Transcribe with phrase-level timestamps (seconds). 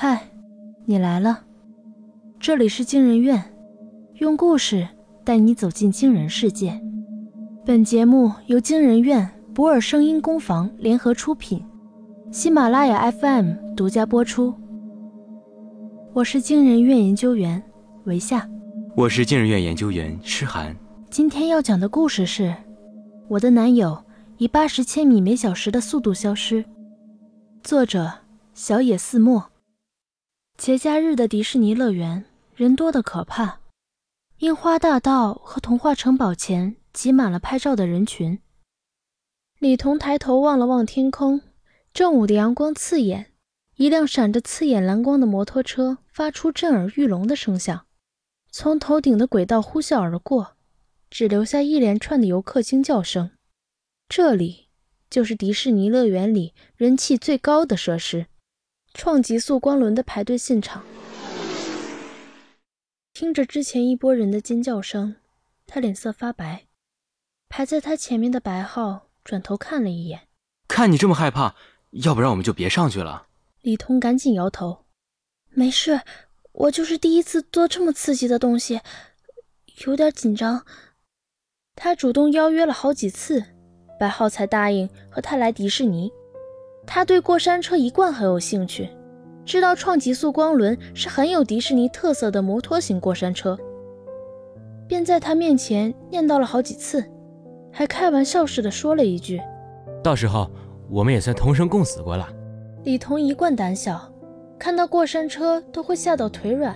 [0.00, 0.30] 嗨，
[0.84, 1.40] 你来了，
[2.38, 3.42] 这里是惊人院，
[4.18, 4.86] 用故事
[5.24, 6.80] 带你走进惊人世界。
[7.66, 11.60] 本节目由惊人院、博尔声音工坊联合出品，
[12.30, 14.54] 喜马拉雅 FM 独家播出。
[16.12, 17.60] 我是惊人院研究员
[18.04, 18.48] 维夏，
[18.94, 20.72] 我是惊人院研究员诗涵。
[21.10, 22.54] 今天要讲的故事是：
[23.26, 24.00] 我的男友
[24.36, 26.64] 以八十千米每小时的速度消失。
[27.64, 28.08] 作者：
[28.54, 29.44] 小野寺墨。
[30.58, 32.24] 节假日的迪士尼乐园
[32.56, 33.60] 人多的可怕，
[34.38, 38.40] 樱花大道和童话城堡前挤满了拍照的人群。
[39.60, 41.42] 李彤抬头望了望天空，
[41.94, 43.30] 正午的阳光刺眼，
[43.76, 47.86] 一辆闪着刺眼蓝光的摩托车发出震耳欲聋的声响，
[48.50, 50.56] 从头顶的轨道呼啸而过，
[51.08, 53.30] 只留下一连串的游客惊叫声。
[54.08, 54.66] 这里
[55.08, 58.26] 就是迪士尼乐园里人气最高的设施。
[58.94, 60.84] 创极速光轮的排队现场，
[63.12, 65.16] 听着之前一波人的尖叫声，
[65.66, 66.64] 他脸色发白。
[67.48, 70.28] 排在他前面的白浩转头看了一眼，
[70.68, 71.54] 看你这么害怕，
[71.90, 73.26] 要不然我们就别上去了。
[73.62, 74.84] 李通赶紧摇头
[75.50, 76.02] ：“没事，
[76.52, 78.80] 我就是第一次做这么刺激的东西，
[79.86, 80.66] 有点紧张。”
[81.74, 83.42] 他主动邀约了好几次，
[83.98, 86.12] 白浩才答应和他来迪士尼。
[86.90, 88.88] 他对过山车一贯很有兴趣，
[89.44, 93.58] 知道创极速光轮是很有迪士尼特色的摩托型过山车，
[94.88, 97.04] 便在他面前念叨了好几次，
[97.70, 99.38] 还开玩笑似的说了一句
[100.02, 100.50] ：“到时候
[100.88, 102.26] 我们也算同生共死过了。”
[102.84, 104.10] 李彤一贯胆小，
[104.58, 106.74] 看到过山车都会吓到腿软，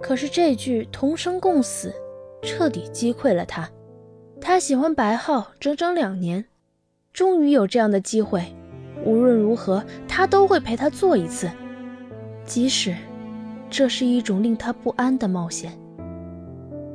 [0.00, 1.92] 可是这句同生共死
[2.40, 3.68] 彻底击溃了他。
[4.40, 6.46] 他喜欢白浩整整两年，
[7.12, 8.42] 终于有这样的机会。
[9.04, 11.50] 无论如何，他都会陪他做一次，
[12.44, 12.94] 即使
[13.70, 15.72] 这是一种令他不安的冒险。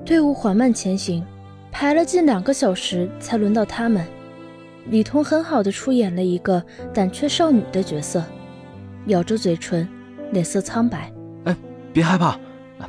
[0.06, 1.26] 队伍缓慢前行，
[1.72, 4.06] 排了近两个小时才轮到他们。
[4.88, 6.62] 李彤很好的出演了一个
[6.94, 8.22] 胆怯少女的角色，
[9.06, 9.88] 咬着嘴唇，
[10.32, 11.12] 脸色苍白。
[11.46, 11.56] 哎，
[11.94, 12.38] 别害怕，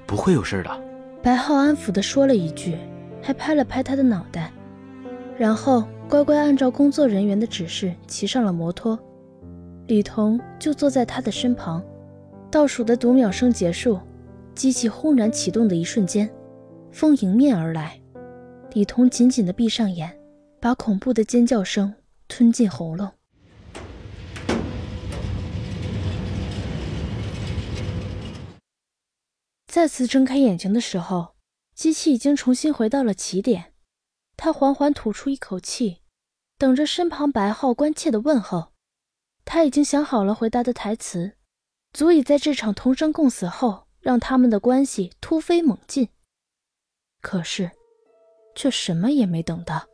[0.05, 0.71] 不会有事的。
[1.23, 2.77] 白浩安抚的说了一句，
[3.23, 4.51] 还拍了拍他的脑袋，
[5.39, 5.85] 然后。
[6.15, 8.97] 乖乖按照工作人员的指示骑上了摩托，
[9.89, 11.85] 李彤就坐在他的身旁。
[12.53, 13.99] 倒数的读秒声结束，
[14.55, 16.33] 机器轰然启动的一瞬间，
[16.93, 18.01] 风迎面而来。
[18.75, 20.17] 李彤紧紧地闭上眼，
[20.61, 21.93] 把恐怖的尖叫声
[22.29, 23.11] 吞进喉咙。
[29.67, 31.35] 再次睁开眼睛的时候，
[31.75, 33.73] 机器已经重新回到了起点。
[34.37, 35.99] 他缓缓吐出一口气，
[36.65, 38.69] 等着身旁白浩关切的问候。
[39.45, 41.33] 他已经想好了回答的台词，
[41.93, 46.09] 足以在这场同生共死后让他们的关系突飞猛进。
[47.21, 47.71] 可是，
[48.55, 49.85] 却什么也没等到。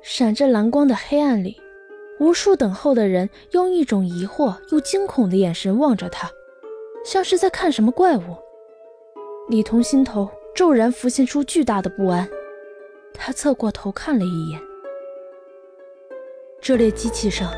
[0.00, 1.60] 闪着蓝光的黑暗里，
[2.20, 6.30] 无数等候的人用一种疑惑又惊恐的眼神望着他，
[7.04, 8.36] 像是在看什么怪物。
[9.48, 12.28] 李彤心头骤然浮现出巨大的不安。
[13.12, 14.60] 他侧过头看了一眼，
[16.66, 17.52] 这列机器上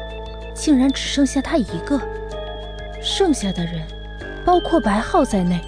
[0.53, 1.97] 竟然只剩下他一个，
[3.01, 3.81] 剩下的人，
[4.45, 5.61] 包括白浩在内，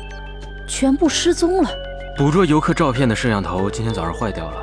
[0.66, 1.70] 全部失踪了。
[2.16, 4.56] 捕捉游客照片的摄像头今天早上坏掉了，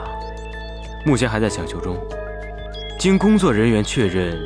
[1.05, 1.97] 目前还在抢修中。
[2.99, 4.37] 经工作人员确认，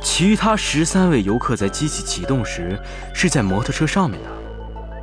[0.00, 2.78] 其他十三位游客在机器启动时
[3.12, 4.28] 是在摩托车上面的，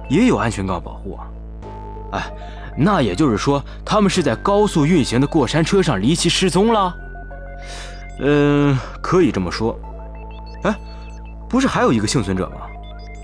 [0.08, 1.28] 也有安全杠保护啊。
[2.14, 2.32] 哎。
[2.78, 6.96] 那也就是说，他们是在高速运行的过山车上离奇失踪了。
[8.22, 9.80] 嗯，可以这么说。
[10.64, 10.76] 哎，
[11.50, 12.68] 不是还有一个幸存者吗？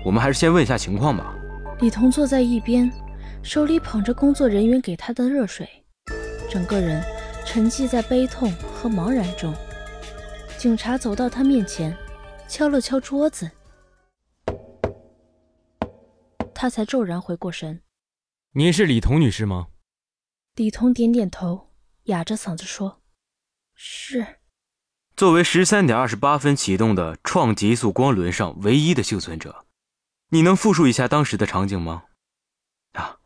[0.04, 1.34] 我们还是先问一下情况吧。
[1.80, 2.90] 李彤坐在一边，
[3.42, 5.68] 手里捧着工作人员给他的热水，
[6.48, 7.02] 整个人
[7.44, 9.52] 沉寂在悲痛和茫然中。
[10.56, 11.94] 警察走到他面前，
[12.48, 13.50] 敲了敲桌子，
[16.54, 17.82] 他才骤然回过神。
[18.52, 19.66] 您是李彤女士吗？
[20.54, 21.68] 李彤点点头，
[22.04, 23.02] 哑着嗓子说
[23.76, 24.26] ：“是。”
[25.16, 29.64] 作为十三点二十八分启动的创极速光轮上唯一的幸存者，
[30.28, 32.04] 你能复述一下当时的场景吗？
[32.92, 33.18] 啊，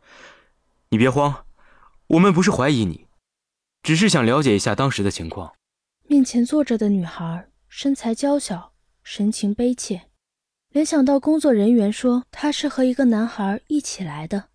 [0.87, 1.45] 你别慌，
[2.07, 3.07] 我们不是怀疑你，
[3.83, 5.53] 只是想了解一下当时的情况。
[6.07, 8.71] 面前坐着的女孩身材娇小，
[9.03, 10.03] 神情悲切，
[10.69, 14.47] 联想到工作人员说她是和一个男孩一起来的。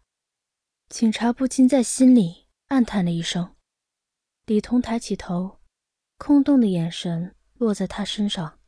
[0.89, 3.55] 警察不禁在心里暗叹了一声。
[4.47, 5.56] 李彤抬起头，
[6.19, 8.59] 空洞的眼神落在他身上。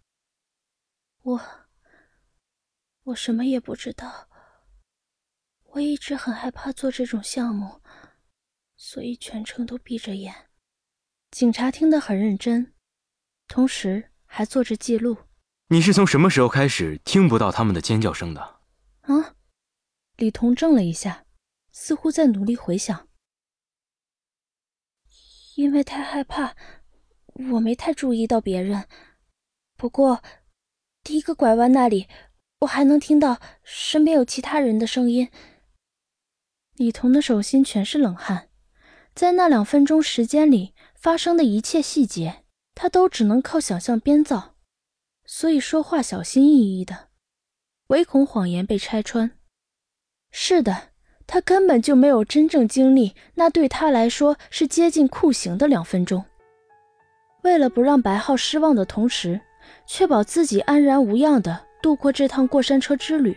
[1.22, 1.40] 我，
[3.04, 4.28] 我什么也不知道。
[5.72, 7.82] 我一直很害怕做这种项目，
[8.76, 10.34] 所以全程都闭着眼。
[11.30, 12.72] 警察听得很认真，
[13.46, 15.16] 同时还做着记录。
[15.68, 18.40] 你是从什么时候开始听不到他们的尖叫声的？
[19.02, 19.36] 啊？
[20.16, 21.26] 李彤怔了一下，
[21.70, 23.08] 似乎在努力回想。
[25.54, 26.56] 因为太害怕，
[27.52, 28.84] 我没太注意到别人。
[29.76, 30.22] 不过，
[31.02, 32.08] 第一个拐弯那里，
[32.60, 35.28] 我还能听到身边有其他人的声音。
[36.74, 38.48] 李彤的手心全是冷汗，
[39.14, 42.44] 在那两分钟时间里发生的一切细节，
[42.74, 44.56] 他都只能靠想象编造，
[45.24, 47.08] 所以说话小心翼翼的，
[47.88, 49.30] 唯恐谎言被拆穿。
[50.30, 50.90] 是的，
[51.26, 56.24] 他根本就没有真正经历那对他来说是接近酷刑的两分钟。
[57.48, 59.40] 为了不让白浩失望的同时，
[59.86, 63.34] 确保自己安然无恙地度过这趟过山车之旅，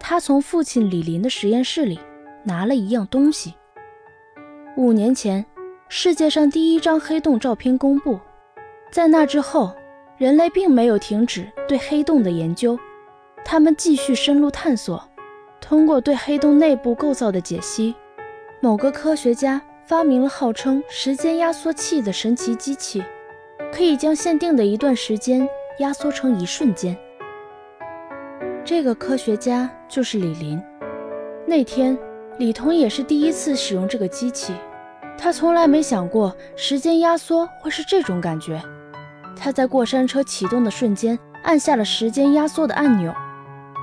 [0.00, 2.00] 他从父亲李林的实验室里
[2.42, 3.52] 拿了一样东西。
[4.78, 5.44] 五年前，
[5.90, 8.18] 世界上第一张黑洞照片公布，
[8.90, 9.76] 在那之后，
[10.16, 12.78] 人类并没有停止对黑洞的研究，
[13.44, 15.06] 他们继续深入探索。
[15.60, 17.94] 通过对黑洞内部构造的解析，
[18.60, 23.04] 某个科学家发明了号称“时间压缩器”的神奇机器。
[23.74, 25.48] 可以将限定的一段时间
[25.78, 26.96] 压缩成一瞬间。
[28.64, 30.62] 这个科学家就是李林。
[31.44, 31.98] 那天，
[32.38, 34.54] 李彤也是第一次使用这个机器，
[35.18, 38.62] 他从来没想过时间压缩会是这种感觉。
[39.36, 43.12] 他在过山车启动的瞬间按下了时间压缩的按钮，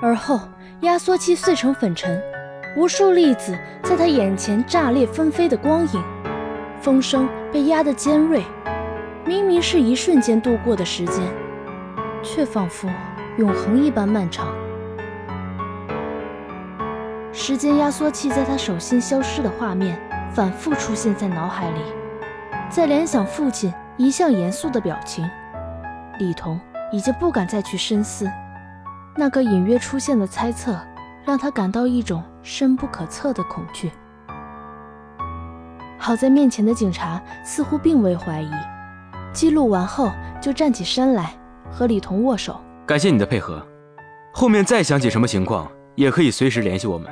[0.02, 0.40] 而后
[0.84, 2.18] 压缩器碎成粉尘，
[2.78, 3.54] 无数粒子
[3.84, 6.04] 在他眼前炸裂纷飞的光影，
[6.80, 8.42] 风声被压得尖锐。
[9.26, 11.24] 明明是一瞬间度过的时间，
[12.24, 12.90] 却仿佛
[13.38, 14.48] 永恒一般漫长。
[17.32, 19.98] 时间压缩器在他手心消失的画面
[20.34, 21.82] 反复出现在脑海里，
[22.70, 25.30] 在联想父亲一向严肃的表情，
[26.20, 26.60] 李彤
[26.92, 28.30] 已经不敢再去深思。
[29.16, 30.78] 那个隐约出现的猜测，
[31.26, 33.92] 让他感到一种深不可测的恐惧。
[35.98, 38.52] 好在面前的警察似乎并未怀疑。
[39.34, 40.12] 记录完后，
[40.42, 41.34] 就站起身来
[41.70, 42.60] 和李彤握手。
[42.86, 43.66] 感谢你的配合，
[44.34, 47.10] 后面再想起什么情况，也可以随时联系我们。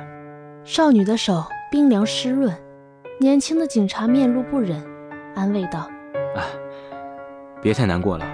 [0.64, 2.54] 少女的手冰凉湿润，
[3.18, 4.84] 年轻的警察面露不忍，
[5.34, 5.88] 安慰道
[6.36, 6.44] ：“啊，
[7.62, 8.26] 别太难过了，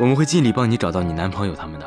[0.00, 1.86] 我们会尽力帮你找到你男朋友他们的。”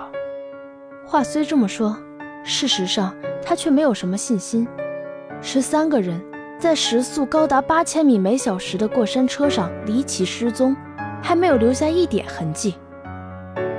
[1.05, 1.97] 话虽这么说，
[2.45, 3.13] 事实上
[3.43, 4.65] 他却没有什么信心。
[5.41, 6.23] 十三个人
[6.57, 10.73] 在时速高达八千米每小时的过山车上离奇失踪。
[11.23, 12.75] 还没有留下一点痕迹，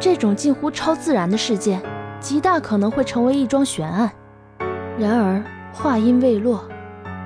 [0.00, 1.82] 这种近乎超自然的事件，
[2.18, 4.10] 极大可能会成为一桩悬案。
[4.98, 6.64] 然而话音未落，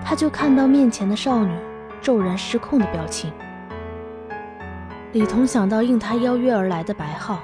[0.05, 1.55] 他就看到面前的少女
[2.03, 3.33] 骤然失控的表情。
[5.13, 7.39] 李彤想到应他邀约而来的白浩，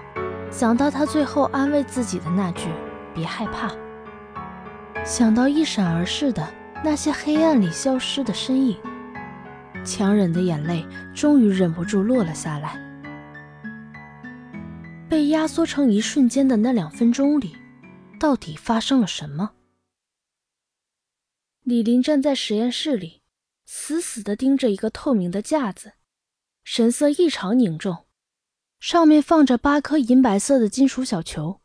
[0.50, 2.69] 想到他最后安慰自己的那句
[3.15, 3.71] “别害怕”，
[5.06, 6.44] 想到一闪而逝的
[6.82, 8.76] 那些黑暗里消失的身影。
[9.85, 10.85] 强忍的眼泪
[11.15, 12.83] 终于忍不住落了下来。
[15.09, 17.55] 被压缩成一瞬间的那两分钟里，
[18.19, 19.53] 到底发生了什么？
[21.62, 23.23] 李林站在实验室里，
[23.64, 25.93] 死死地盯着一个透明的架子，
[26.64, 28.07] 神色异常凝重。
[28.81, 31.61] 上面放着八颗银白色的金属小球，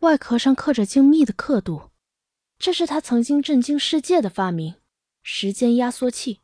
[0.00, 1.92] 外壳上刻着精密的刻度。
[2.58, 4.74] 这是他曾经震惊世界的发明——
[5.22, 6.40] 时间压缩器。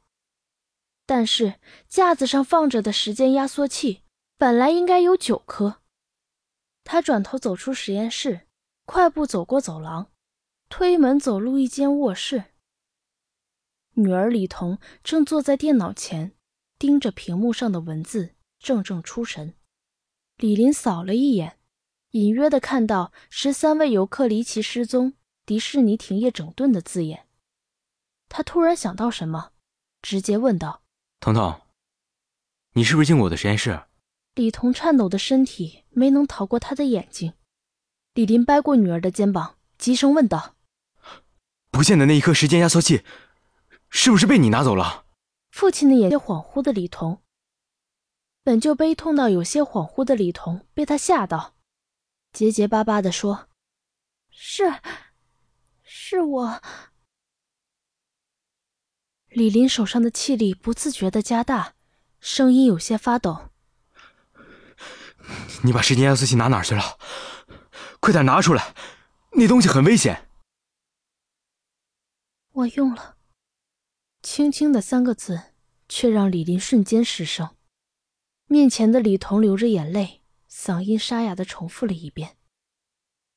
[1.05, 1.55] 但是
[1.89, 4.03] 架子上放着的时间压缩器
[4.39, 5.81] 本来应该有九颗。
[6.85, 8.47] 他转头走出实验室，
[8.87, 10.11] 快步走过走廊，
[10.69, 12.45] 推门走入一间卧室。
[13.95, 16.33] 女儿李彤正坐在电脑前，
[16.79, 19.55] 盯着屏幕上的文字，怔怔出神。
[20.37, 21.59] 李林扫了一眼，
[22.13, 25.13] 隐约的看到十三位游客离奇失踪、
[25.45, 27.29] 迪士尼停业整顿的字眼。
[28.29, 29.53] 他突然想到什么，
[30.01, 30.83] 直接问道。
[31.23, 31.61] 彤彤，
[32.73, 33.85] 你是不是进过我的实验室？
[34.35, 37.35] 李彤颤抖的身体没能逃过他的眼睛。
[38.13, 40.57] 李林掰过女儿的肩膀，急声问道
[41.71, 43.05] ：“不见的那一颗时间压缩器，
[43.89, 45.07] 是不是被你拿走了？”
[45.53, 47.23] 父亲的眼睛恍惚的李彤，
[48.43, 51.55] 本就悲痛到有些恍惚的李彤被他吓到，
[52.33, 53.49] 结结巴巴的说
[54.29, 54.81] ：“是，
[55.85, 56.63] 是我。”
[59.35, 61.75] 李林手上的气力不自觉的加大，
[62.21, 63.49] 声音有些发抖。
[65.63, 66.99] 你把时间压缩器拿哪儿去了？
[68.01, 68.75] 快点拿出来！
[69.33, 70.29] 那东西很危险。
[72.53, 73.17] 我用了。
[74.23, 75.41] 轻轻的三个字，
[75.89, 77.57] 却让李林瞬间失声。
[78.49, 80.21] 面前的李彤流着眼泪，
[80.51, 82.37] 嗓音沙哑的重复了一遍：“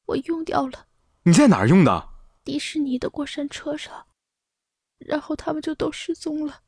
[0.08, 0.88] 我用掉了。”
[1.24, 2.10] 你在哪儿用的？
[2.44, 4.08] 迪士尼的过山车上。
[4.98, 6.62] 然后他们就都失踪了。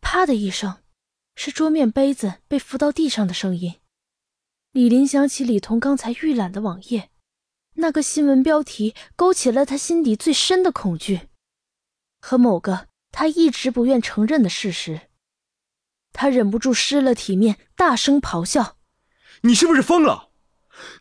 [0.00, 0.82] 啪的一声，
[1.34, 3.80] 是桌面杯子被扶到地上的声音。
[4.72, 7.10] 李林想起李彤刚才预览的网页。
[7.74, 11.28] 那个新闻标题勾起了他心底最深的恐惧，
[12.20, 15.02] 和某个他一直不愿承认的事实。
[16.12, 18.78] 他忍不住失了体面，大声咆哮
[19.42, 20.30] ：“你是不是疯了？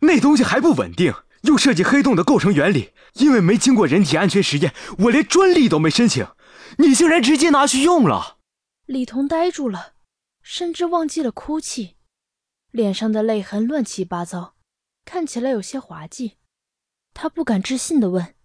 [0.02, 1.12] 那东西还不稳定，
[1.44, 6.28] 又涉及黑洞的构成原理，因为没经过人体安全实验，我连专利都没申请，
[6.78, 8.38] 你竟然直接拿去用了！”
[8.86, 9.94] 李彤呆住了，
[10.42, 11.96] 甚至忘记了哭泣，
[12.72, 14.56] 脸上的泪痕乱七八糟，
[15.06, 16.38] 看起来有些滑稽。
[17.14, 18.36] 他不敢置信地问：“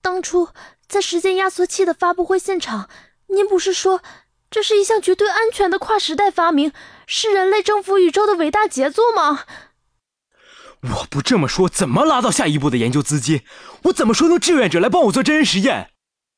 [0.00, 0.48] 当初
[0.86, 2.88] 在时间压缩器的发布会现场，
[3.26, 4.02] 您不是说
[4.48, 6.72] 这是一项绝对安全的跨时代发明，
[7.06, 9.44] 是人类征服宇宙的伟大杰作吗？”
[10.82, 13.42] 我不这么说，怎么拉到下一步的研究资金？
[13.84, 15.90] 我怎么说动志愿者来帮我做真人实验？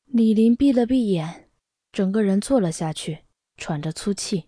[0.05, 1.49] 李林闭了闭眼，
[1.91, 3.25] 整个人坐了下去，
[3.57, 4.45] 喘着粗气，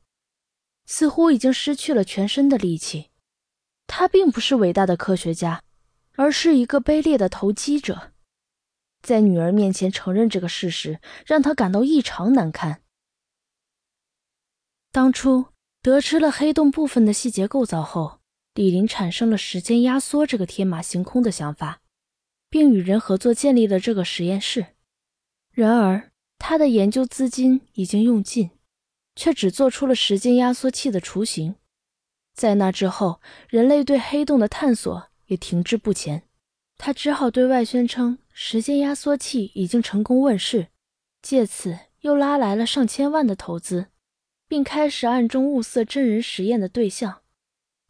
[0.85, 3.09] 似乎已经失去了全身的力气。
[3.87, 5.63] 他并不是伟大的科学家。
[6.17, 8.11] 而是一个卑劣的投机者，
[9.01, 12.81] 在女儿面前承认这个事实，让他感到异常难堪。
[14.91, 15.47] 当初
[15.81, 18.20] 得知了黑洞部分的细节构造后，
[18.61, 21.81] 李林产生了时间压缩这个天马行空的想法，
[22.47, 24.67] 并与人合作建立了这个实验室。
[25.51, 28.51] 然而，他的研究资金已经用尽，
[29.15, 31.55] 却只做出了时间压缩器的雏形。
[32.35, 35.07] 在那之后，人类对黑洞的探索。
[35.25, 36.23] 也停滞不前，
[36.77, 40.67] 他只好对外宣称时间压缩器已经成功问世，
[41.23, 43.87] 借此又拉来了上千万的投资，
[44.47, 47.20] 并开始暗中物色真人实验的对象。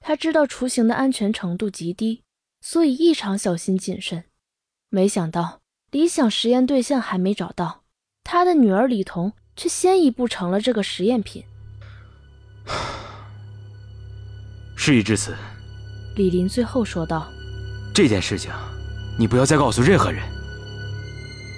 [0.01, 2.23] 他知道雏形的安全程度极低，
[2.59, 4.25] 所以异常小心谨慎。
[4.89, 7.83] 没想到理想实验对象还没找到，
[8.23, 11.43] 他的女儿李彤却先一步成了这个实验品。
[14.75, 15.35] 事已至此。
[16.15, 17.31] 李林最后说道
[17.95, 18.51] ：“这件事情，
[19.17, 20.21] 你不要再告诉任何人，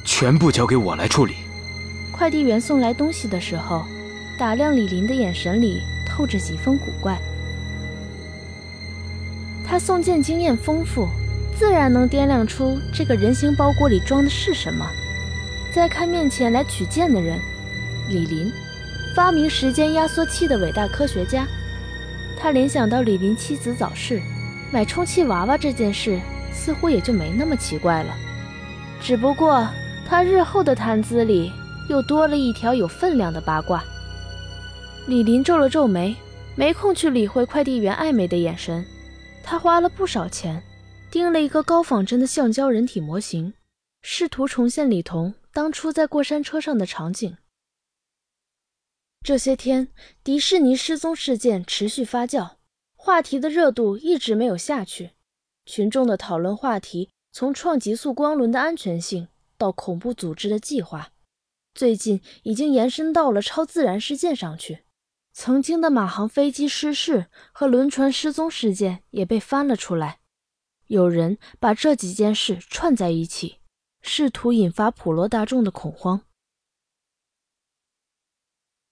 [0.06, 1.36] 全部交给我来处理。”
[2.14, 3.84] 快递员送来东西的时候，
[4.38, 7.20] 打量李林的眼神里透着几分古怪。
[9.74, 11.10] 他送件经验丰富，
[11.58, 14.86] 自然能掂量出这个人形包裹里装的是什么。
[15.74, 17.40] 再看面前来取件的人，
[18.08, 18.52] 李林，
[19.16, 21.48] 发明时间压缩器的伟大科学家。
[22.40, 24.22] 他联想到李林妻子早逝。
[24.72, 26.20] 买充气娃娃这件事
[26.52, 28.14] 似乎也就没那么奇怪了，
[29.02, 29.68] 只不过
[30.08, 31.52] 他日后的谈资里
[31.90, 33.84] 又多了一条有分量的八卦。
[35.08, 36.16] 李林皱了皱眉，
[36.56, 38.86] 没空去理会快递员暧昧的眼神。
[39.44, 40.64] 他花了不少钱，
[41.12, 43.54] 订了一个高仿真的橡胶人体模型，
[44.02, 47.38] 试图重现李彤当初在过山车上的场景。
[49.22, 49.90] 这些天，
[50.24, 52.56] 迪士尼失踪事件持续发酵。
[52.96, 55.12] 话题的热度一直没有下去，
[55.66, 61.12] 群众的讨论话题从创极速光轮的安全性到恐怖组织的计划，
[61.76, 64.86] 最近已经延伸到了超自然事件上去。
[65.34, 70.20] 曾经的马航飞机失事和轮船失踪事件也被翻了出来，
[70.86, 73.58] 有人把这几件事串在一起，
[74.02, 76.22] 试图引发普罗大众的恐慌。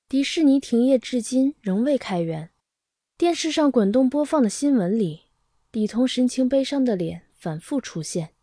[0.09, 2.49] 迪士尼停业至今仍未开园。
[3.17, 5.21] 电视上滚动播放的新闻里，
[5.71, 8.33] 李彤神情悲伤的脸反复出现。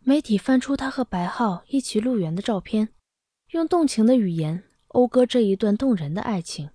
[0.00, 2.88] 媒体翻出他和白浩一起入园的照片，
[3.52, 6.70] 用动情的语言讴歌这一段动人的爱情。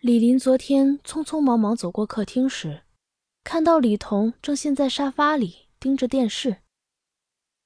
[0.00, 2.84] 李林昨天匆匆忙忙走过客厅时，
[3.42, 6.62] 看到李彤正陷在沙发里盯着电视，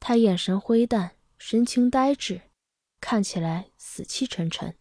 [0.01, 2.41] 他眼神灰淡，神情呆滞，
[3.03, 4.79] 看起来死气沉沉。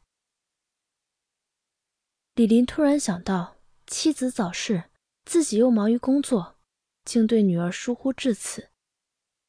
[2.36, 4.86] 李林突然想到，妻子早逝，
[5.26, 6.58] 自己又忙于工作，
[7.04, 8.70] 竟对女儿疏忽至此。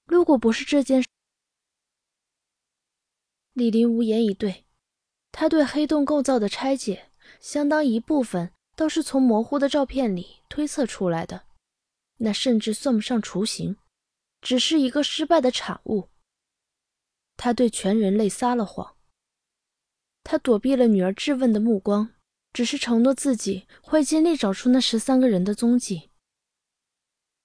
[0.06, 1.08] 如果不是这件事，
[3.52, 4.64] 李林无言以对。
[5.30, 7.11] 他对黑洞构造的拆解，
[7.42, 11.42] 相当一部分都是从模糊的照片里推测出来的，
[12.16, 13.76] 那甚至算不上雏形，
[14.40, 16.08] 只是一个失败的产物。
[17.36, 18.96] 他对全人类撒了谎。
[20.24, 22.14] 他躲避了女儿质问的目光。
[22.54, 26.10] 只是承诺自己会尽力找出那十三个人的踪迹。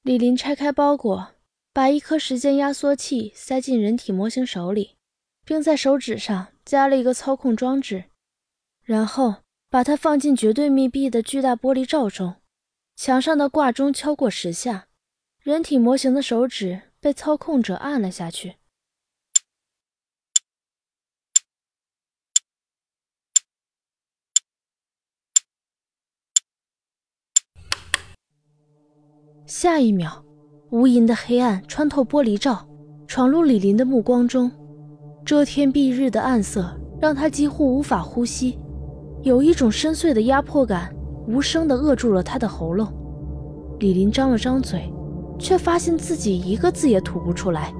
[0.01, 1.35] 李林拆开包裹，
[1.71, 4.97] 把一颗时间压缩器塞进人体模型手里，
[5.45, 8.09] 并在手指上加了一个操控装置，
[8.83, 12.35] 然后把它放进绝对密闭的巨大玻璃罩中。
[12.95, 14.87] 墙上的挂钟敲过十下，
[15.41, 18.55] 人体模型的手指被操控者按了下去。
[29.45, 30.25] 下一秒，
[30.71, 32.67] 无垠的黑暗穿透玻璃罩，
[33.07, 34.51] 闯入李林的目光中。
[35.25, 38.59] 遮天蔽日的暗色让他几乎无法呼吸，
[39.23, 40.89] 有一种深邃的压迫感，
[41.27, 42.87] 无声地扼住了他的喉咙。
[43.79, 44.93] 李林张了张嘴，
[45.39, 47.73] 却发现自己一个字也吐不出来。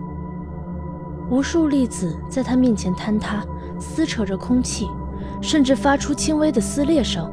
[1.29, 3.44] 无数粒子在他面前坍塌，
[3.79, 4.88] 撕扯着空气，
[5.41, 7.32] 甚至发出轻微的撕裂声。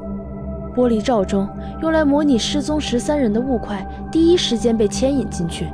[0.76, 1.49] 玻璃罩中
[1.80, 5.68] 用来模拟失踪十三人的物块，第一时间被牵引进去，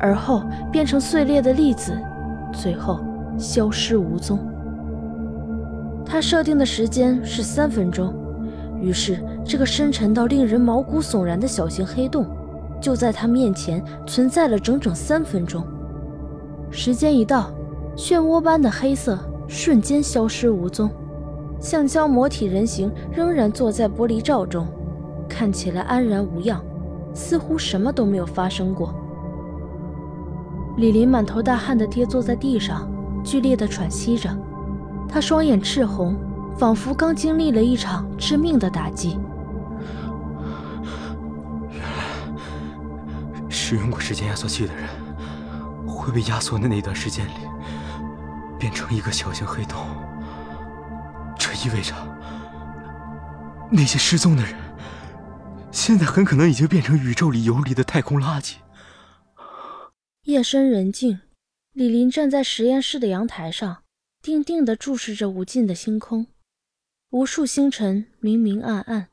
[0.00, 1.96] 而后变成碎裂的粒子，
[2.52, 3.00] 最后
[3.38, 4.38] 消失无踪。
[6.08, 8.14] 他设定的时间是三分钟，
[8.80, 12.26] 于是这个深沉到令人毛骨悚然的小型黑洞，
[12.80, 15.62] 就在他面前存在了整整三分钟。
[16.70, 17.50] 时间一到，
[17.94, 20.90] 漩涡般的黑色瞬间消失无踪。
[21.60, 24.66] 橡胶魔体人形仍然坐在玻璃罩中，
[25.28, 26.62] 看起来安然无恙，
[27.12, 28.94] 似乎什么都没有发生过。
[30.78, 32.88] 李林满头大汗地跌坐在地上，
[33.22, 34.30] 剧烈地喘息着，
[35.08, 36.16] 他双眼赤红，
[36.58, 39.18] 仿佛刚经历了一场致命的打击。
[41.70, 41.88] 原来，
[43.48, 44.88] 使用过时间压缩器的人，
[45.86, 47.32] 会被压缩的那段时间里，
[48.58, 49.78] 变成一个小型黑洞。
[51.38, 51.94] 这意味着，
[53.70, 54.54] 那些失踪的人，
[55.70, 58.56] 现在很可能已经变成宇宙里游离的太空垃圾。
[60.24, 61.20] 夜深人静，
[61.72, 63.78] 李林站在实验室的阳台上，
[64.28, 66.26] 定定地注视着无尽的星空。
[67.08, 69.08] 无数星辰明明暗暗，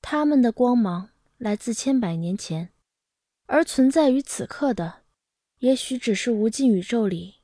[0.00, 2.72] 它们的光芒来自千百年前，
[3.46, 5.02] 而存在于此刻的，
[5.58, 7.40] 也许只是无尽宇宙里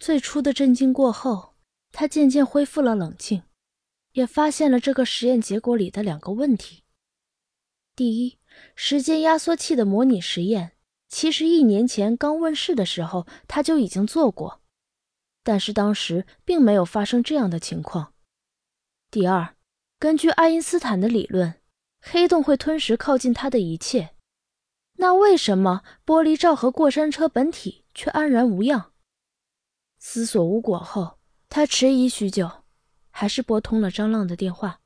[0.00, 1.54] 最初的震惊过后。
[1.92, 3.44] 他渐渐恢复了冷静，
[4.14, 6.82] 也发现了这个实验结果里的两个问题：
[7.94, 8.40] 第一，
[8.74, 10.73] 时间压缩器的模拟实验，
[11.14, 14.60] 其实一年前刚问世的时候他就已经做过，
[15.44, 18.12] 但是当时并没有发生这样的情况；
[19.12, 19.54] 第二，
[20.00, 21.54] 根据爱因斯坦的理论，
[22.00, 24.16] 黑洞会吞噬靠近它的一切，
[24.94, 28.90] 那为什么玻璃罩和过山车本体却安然无恙？
[30.00, 31.20] 思索无果后。
[31.48, 32.64] 他迟疑许久，
[33.12, 34.80] 还是拨通了张浪的电话。